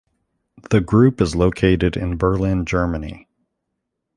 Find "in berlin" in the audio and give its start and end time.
1.95-2.65